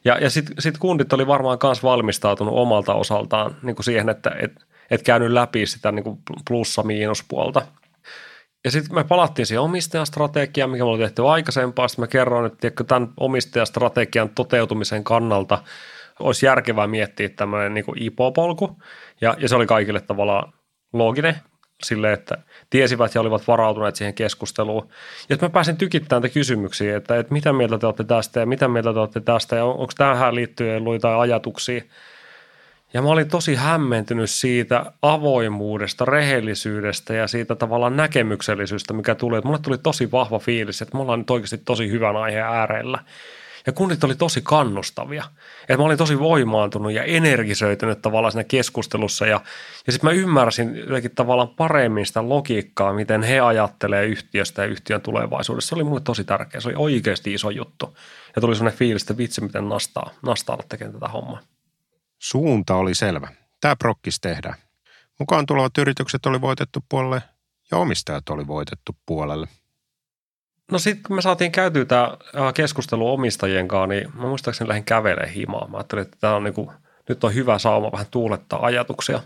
Ja, 0.05 0.19
ja 0.19 0.31
sitten 0.31 0.57
sit 0.59 0.79
kundit 0.79 1.13
oli 1.13 1.27
varmaan 1.27 1.59
myös 1.63 1.83
valmistautunut 1.83 2.55
omalta 2.57 2.95
osaltaan 2.95 3.57
niin 3.63 3.77
kuin 3.77 3.85
siihen, 3.85 4.09
että 4.09 4.31
et, 4.43 4.53
et 4.91 5.03
käynyt 5.03 5.31
läpi 5.31 5.67
sitä 5.67 5.93
niin 5.93 6.19
plussa-miinuspuolta– 6.49 7.63
ja 8.65 8.71
sitten 8.71 8.95
me 8.95 9.05
palattiin 9.05 9.47
siihen 9.47 9.61
omistajastrategiaan, 9.61 10.71
mikä 10.71 10.85
me 10.85 10.91
oli 10.91 10.99
tehty 10.99 11.27
aikaisempaa. 11.27 11.89
Sitten 11.89 12.03
mä 12.03 12.07
kerroin, 12.07 12.47
että 12.47 12.59
tiedätkö, 12.61 12.85
tämän 12.85 13.09
omistajastrategian 13.21 14.29
toteutumisen 14.29 15.05
kannalta 15.05 15.59
olisi 16.21 16.47
järkevää 16.47 16.87
miettiä 16.87 17.29
tämmöinen 17.29 17.75
niin 17.75 17.85
IPO-polku. 17.97 18.83
Ja, 19.21 19.35
ja 19.39 19.49
se 19.49 19.57
oli 19.57 19.67
kaikille 19.67 20.01
tavallaan 20.01 20.53
looginen 20.93 21.37
sille, 21.83 22.13
että 22.13 22.39
tiesivät 22.71 23.15
ja 23.15 23.21
olivat 23.21 23.49
varautuneet 23.49 23.97
siihen 23.97 24.15
keskusteluun. 24.15 24.89
Ja 25.29 25.37
mä 25.43 25.51
pääsin 25.51 25.77
tykittämään 25.77 26.23
näitä 26.23 26.35
kysymyksiä, 26.35 26.97
että, 26.97 27.19
että 27.19 27.33
mitä 27.33 27.53
mieltä 27.53 27.79
te 27.79 27.87
olette 27.87 28.05
tästä 28.05 28.41
ja 28.41 28.47
mitä 28.47 28.69
mieltä 28.69 28.93
te 28.93 28.99
olette 28.99 29.21
tästä 29.21 29.57
ja 29.57 29.65
onko 29.65 29.93
tähän 29.97 30.35
liittyen 30.35 30.85
jotain 30.85 31.21
ajatuksia– 31.21 31.83
ja 32.95 33.03
mä 33.03 33.09
olin 33.09 33.29
tosi 33.29 33.55
hämmentynyt 33.55 34.31
siitä 34.31 34.93
avoimuudesta, 35.03 36.05
rehellisyydestä 36.05 37.15
ja 37.15 37.29
siitä 37.29 37.55
tavallaan 37.55 37.97
näkemyksellisyydestä, 37.97 38.95
mikä 38.95 39.15
tuli. 39.15 39.39
Että 39.39 39.47
mulle 39.47 39.61
tuli 39.63 39.79
tosi 39.79 40.11
vahva 40.11 40.39
fiilis, 40.39 40.83
että 40.83 40.97
me 40.97 41.03
ollaan 41.03 41.19
nyt 41.19 41.31
oikeasti 41.31 41.59
tosi 41.59 41.91
hyvän 41.91 42.17
aiheen 42.17 42.45
äärellä. 42.45 42.99
Ja 43.67 43.73
kundit 43.73 44.05
oli 44.05 44.15
tosi 44.15 44.41
kannustavia. 44.45 45.25
Et 45.69 45.79
mä 45.79 45.85
olin 45.85 45.99
tosi 45.99 46.19
voimaantunut 46.19 46.93
ja 46.93 47.05
energisöitynyt 47.05 48.03
tavallaan 48.03 48.33
siinä 48.33 48.45
keskustelussa. 48.45 49.27
Ja, 49.27 49.41
ja 49.87 49.93
sitten 49.93 50.11
mä 50.11 50.17
ymmärsin 50.17 50.77
jotenkin 50.77 51.15
tavallaan 51.15 51.49
paremmin 51.49 52.07
sitä 52.07 52.29
logiikkaa, 52.29 52.93
miten 52.93 53.23
he 53.23 53.41
ajattelee 53.41 54.07
yhtiöstä 54.07 54.63
ja 54.63 54.69
yhtiön 54.69 55.01
tulevaisuudessa. 55.01 55.69
Se 55.69 55.75
oli 55.75 55.85
mulle 55.85 56.01
tosi 56.01 56.25
tärkeä. 56.25 56.61
Se 56.61 56.69
oli 56.69 56.77
oikeasti 56.79 57.35
iso 57.35 57.51
juttu. 57.51 57.97
Ja 58.37 58.41
tuli 58.41 58.55
sellainen 58.55 58.79
fiilis, 58.79 59.03
että 59.03 59.17
vitsi, 59.17 59.41
miten 59.41 59.69
nastaa, 59.69 60.11
nastaa 60.23 60.59
tekemään 60.69 60.95
tätä 60.95 61.09
hommaa. 61.09 61.41
Suunta 62.21 62.75
oli 62.75 62.95
selvä. 62.95 63.29
Tämä 63.61 63.77
prokkis 63.77 64.21
tehdään. 64.21 64.55
Mukaan 65.19 65.47
tulevat 65.47 65.79
yritykset 65.79 66.27
oli 66.27 66.41
voitettu 66.41 66.85
puolelle 66.89 67.23
ja 67.71 67.79
omistajat 67.79 68.29
oli 68.29 68.47
voitettu 68.47 68.97
puolelle. 69.07 69.47
No 70.71 70.79
sitten 70.79 71.03
kun 71.03 71.17
me 71.17 71.23
saatiin 71.23 71.53
käytyä 71.53 71.85
tämä 71.85 72.17
keskustelu 72.55 73.13
omistajien 73.13 73.69
kanssa, 73.69 73.87
niin 73.87 74.17
mä 74.17 74.23
muistaakseni 74.23 74.69
lähdin 74.69 74.85
kävelemään 74.85 75.29
himaa. 75.29 75.69
Mä 75.69 75.77
ajattelin, 75.77 76.03
että 76.03 76.17
tämä 76.21 76.37
on 76.37 76.45
niinku, 76.45 76.73
nyt 77.09 77.25
on 77.25 77.35
hyvä 77.35 77.59
sauma 77.59 77.93
vähän 77.93 78.07
tuulettaa 78.11 78.67
ajatuksia. 78.67 79.21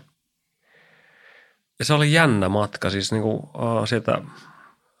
Ja 1.79 1.85
se 1.85 1.93
oli 1.93 2.13
jännä 2.13 2.49
matka 2.49 2.89
siis 2.89 3.11
niinku, 3.11 3.49
äh, 3.55 3.87
sieltä 3.87 4.21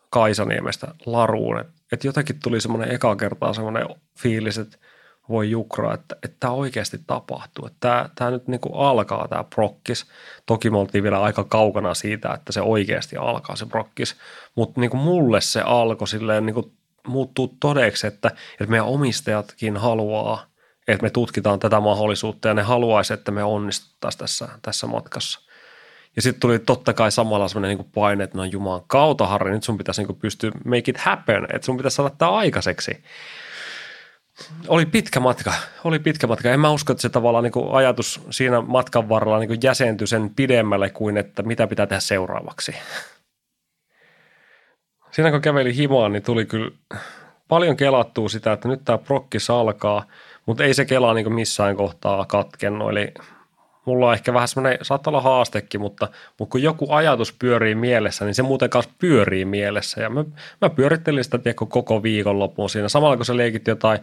Kaisaniemestä 0.09 0.87
Laruun. 1.05 1.59
Että 1.59 1.73
et 1.91 2.03
jotenkin 2.03 2.39
tuli 2.43 2.61
semmoinen 2.61 2.91
eka 2.91 3.15
kertaa 3.15 3.53
semmoinen 3.53 3.87
fiilis, 4.19 4.57
että– 4.57 4.77
voi 5.29 5.49
jukraa, 5.49 5.93
että, 5.93 6.15
että 6.23 6.37
tämä 6.39 6.53
oikeasti 6.53 6.97
tapahtuu. 7.07 7.69
Tämä 7.79 8.31
nyt 8.31 8.47
niin 8.47 8.61
kuin 8.61 8.75
alkaa 8.75 9.27
tämä 9.27 9.43
prokkis. 9.43 10.05
Toki 10.45 10.69
me 10.69 10.77
oltiin 10.77 11.03
vielä 11.03 11.21
aika 11.21 11.43
kaukana 11.43 11.93
siitä, 11.93 12.33
että 12.33 12.51
se 12.51 12.61
oikeasti 12.61 13.17
alkaa 13.17 13.55
se 13.55 13.65
prokkis. 13.65 14.15
Mutta 14.55 14.81
niin 14.81 14.91
kuin 14.91 15.01
mulle 15.01 15.41
se 15.41 15.61
alkoi 15.61 16.07
silleen 16.07 16.45
niin 16.45 16.53
kuin 16.53 16.71
muuttuu 17.07 17.57
todeksi, 17.59 18.07
että, 18.07 18.31
että 18.51 18.65
meidän 18.67 18.85
omistajatkin 18.85 19.77
haluaa, 19.77 20.45
että 20.87 21.03
me 21.03 21.09
tutkitaan 21.09 21.59
tätä 21.59 21.79
mahdollisuutta 21.79 22.47
ja 22.47 22.53
ne 22.53 22.61
haluaisi, 22.61 23.13
että 23.13 23.31
me 23.31 23.43
onnistuttaisiin 23.43 24.19
tässä, 24.19 24.49
tässä 24.61 24.87
matkassa. 24.87 25.39
Ja 26.15 26.21
sitten 26.21 26.39
tuli 26.39 26.59
totta 26.59 26.93
kai 26.93 27.11
samalla 27.11 27.47
sellainen 27.47 27.77
niin 27.77 27.91
paine, 27.95 28.23
että 28.23 28.37
no 28.37 28.43
Jumalan 28.43 28.83
kautta 28.87 29.27
Harri, 29.27 29.51
nyt 29.51 29.63
sun 29.63 29.77
pitäisi 29.77 30.03
niin 30.03 30.15
pystyä 30.15 30.51
make 30.65 30.91
it 30.91 30.97
happen, 30.97 31.47
että 31.53 31.65
sun 31.65 31.77
pitäisi 31.77 31.95
saada 31.95 32.15
tämä 32.17 32.31
aikaiseksi 32.31 33.03
oli 34.67 34.85
pitkä 34.85 35.19
matka, 35.19 35.53
oli 35.83 35.99
pitkä 35.99 36.27
matka. 36.27 36.49
En 36.49 36.59
mä 36.59 36.71
usko, 36.71 36.93
että 36.93 37.01
se 37.01 37.09
tavallaan 37.09 37.43
niin 37.43 37.51
kuin 37.51 37.71
ajatus 37.71 38.21
siinä 38.29 38.61
matkan 38.61 39.09
varrella 39.09 39.39
niin 39.39 39.47
kuin 39.47 39.59
jäsentyi 39.63 40.07
sen 40.07 40.29
pidemmälle 40.35 40.89
kuin, 40.89 41.17
että 41.17 41.43
mitä 41.43 41.67
pitää 41.67 41.87
tehdä 41.87 41.99
seuraavaksi. 41.99 42.75
Siinä 45.11 45.31
kun 45.31 45.41
käveli 45.41 45.75
himaan, 45.75 46.11
niin 46.11 46.23
tuli 46.23 46.45
kyllä 46.45 46.71
paljon 47.47 47.77
kelattua 47.77 48.29
sitä, 48.29 48.53
että 48.53 48.67
nyt 48.67 48.81
tämä 48.85 48.97
prokki 48.97 49.37
alkaa, 49.53 50.05
mutta 50.45 50.63
ei 50.63 50.73
se 50.73 50.85
kelaa 50.85 51.13
niin 51.13 51.33
missään 51.33 51.75
kohtaa 51.75 52.25
katkenut. 52.25 52.89
Eli 52.89 53.13
mulla 53.85 54.07
on 54.07 54.13
ehkä 54.13 54.33
vähän 54.33 54.47
semmoinen, 54.47 54.79
saattaa 54.81 55.11
olla 55.11 55.21
haastekin, 55.21 55.81
mutta, 55.81 56.07
mutta 56.39 56.51
kun 56.51 56.63
joku 56.63 56.91
ajatus 56.91 57.33
pyörii 57.33 57.75
mielessä, 57.75 58.25
niin 58.25 58.35
se 58.35 58.43
muuten 58.43 58.69
kanssa 58.69 58.91
pyörii 58.99 59.45
mielessä. 59.45 60.01
Ja 60.01 60.09
mä, 60.09 60.25
mä 60.61 60.69
pyörittelin 60.69 61.23
sitä 61.23 61.37
tiedätkö, 61.37 61.65
koko 61.65 62.03
viikonloppuun 62.03 62.69
siinä. 62.69 62.89
Samalla 62.89 63.15
kun 63.15 63.25
sä 63.25 63.37
leikit 63.37 63.67
jotain 63.67 63.99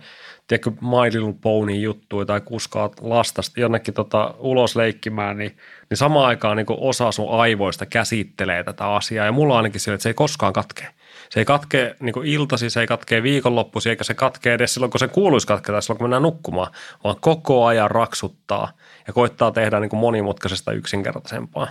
tiedätkö, 0.47 0.71
My 0.71 1.05
Little 1.13 1.35
Pony 1.41 1.75
juttuja 1.75 2.27
tai 2.27 2.41
kuskaat 2.41 2.93
lasta 3.01 3.43
jonnekin 3.57 3.95
tota, 3.95 4.35
ulos 4.39 4.77
leikkimään, 4.77 5.39
niin, 5.39 5.57
niin 5.91 5.99
samaan 5.99 6.27
aikaan 6.27 6.57
niin 6.57 6.67
osa 6.71 7.13
sun 7.13 7.31
aivoista 7.31 7.87
käsittelee 7.87 8.65
tätä 8.65 8.95
asiaa. 8.95 9.27
Ja 9.27 9.33
mulla 9.33 9.57
ainakin 9.57 9.81
sillä, 9.81 9.95
että 9.95 10.03
se 10.03 10.09
ei 10.09 10.15
koskaan 10.15 10.53
katkee. 10.53 10.89
Se 11.33 11.41
ei 11.41 11.45
katkee 11.45 11.97
niin 12.01 12.25
iltasi, 12.25 12.71
se 12.71 12.81
ei 12.81 12.87
katkee 12.87 13.23
viikonloppuisin, 13.23 13.91
eikä 13.91 14.05
se 14.05 14.15
katkee 14.15 14.55
edes 14.55 14.75
silloin, 14.75 14.91
kun 14.91 14.99
se 14.99 15.09
kuuluisi 15.09 15.47
katketa, 15.47 15.81
silloin 15.81 15.99
kun 15.99 16.05
mennään 16.05 16.23
nukkumaan, 16.23 16.73
vaan 17.05 17.17
koko 17.21 17.67
ajan 17.67 17.91
raksuttaa 17.91 18.73
ja 19.07 19.13
koittaa 19.13 19.51
tehdä 19.51 19.81
niin 19.81 19.97
monimutkaisesta 19.97 20.73
yksinkertaisempaa. 20.73 21.69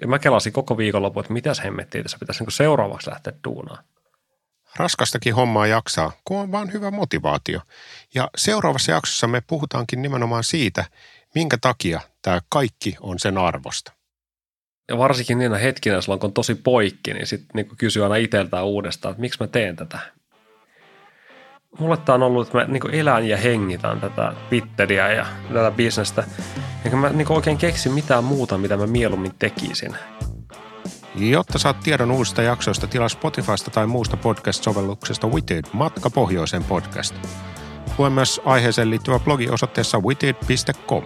Ja 0.00 0.06
mä 0.06 0.18
kelasin 0.18 0.52
koko 0.52 0.76
viikonloppu, 0.76 1.20
että 1.20 1.32
mitä 1.32 1.54
se 1.54 1.62
hemmettiin 1.62 2.04
tässä 2.04 2.18
pitäisi 2.20 2.44
niin 2.44 2.52
seuraavaksi 2.52 3.10
lähteä 3.10 3.32
duunaan. 3.44 3.84
Raskastakin 4.76 5.34
hommaa 5.34 5.66
jaksaa, 5.66 6.12
kun 6.24 6.40
on 6.40 6.52
vaan 6.52 6.72
hyvä 6.72 6.90
motivaatio. 6.90 7.60
Ja 8.14 8.30
seuraavassa 8.36 8.92
jaksossa 8.92 9.26
me 9.26 9.40
puhutaankin 9.40 10.02
nimenomaan 10.02 10.44
siitä, 10.44 10.84
minkä 11.34 11.58
takia 11.60 12.00
tämä 12.22 12.40
kaikki 12.48 12.96
on 13.00 13.18
sen 13.18 13.38
arvosta. 13.38 13.92
Ja 14.88 14.98
varsinkin 14.98 15.38
niinä 15.38 15.58
hetkinä, 15.58 16.00
silloin 16.00 16.20
kun 16.20 16.28
on 16.28 16.34
tosi 16.34 16.54
poikki, 16.54 17.14
niin 17.14 17.26
sitten 17.26 17.50
niin 17.54 17.76
kysyy 17.78 18.02
aina 18.02 18.16
itseltään 18.16 18.64
uudestaan, 18.64 19.10
että 19.10 19.20
miksi 19.20 19.38
mä 19.40 19.46
teen 19.46 19.76
tätä. 19.76 19.98
Mulle 21.78 21.96
tämä 21.96 22.14
on 22.14 22.22
ollut, 22.22 22.46
että 22.46 22.58
mä 22.58 22.64
niin 22.64 22.94
elän 22.94 23.28
ja 23.28 23.36
hengitän 23.36 24.00
tätä 24.00 24.32
Twitteriä 24.48 25.12
ja 25.12 25.26
tätä 25.48 25.70
bisnestä. 25.70 26.24
Enkä 26.84 26.96
mä 26.96 27.08
niin 27.08 27.32
oikein 27.32 27.58
keksi 27.58 27.88
mitään 27.88 28.24
muuta, 28.24 28.58
mitä 28.58 28.76
mä 28.76 28.86
mieluummin 28.86 29.34
tekisin. 29.38 29.96
Jotta 31.14 31.58
saat 31.58 31.80
tiedon 31.80 32.10
uusista 32.10 32.42
jaksoista, 32.42 32.86
tilaa 32.86 33.08
Spotifysta 33.08 33.70
tai 33.70 33.86
muusta 33.86 34.16
podcast-sovelluksesta 34.16 35.26
Witted 35.26 35.64
Matka 35.72 36.10
Pohjoiseen 36.10 36.64
podcast. 36.64 37.14
Lue 37.98 38.10
myös 38.10 38.40
aiheeseen 38.44 38.90
liittyvä 38.90 39.18
blogi 39.18 39.48
osoitteessa 39.48 39.98
witted.com. 39.98 41.02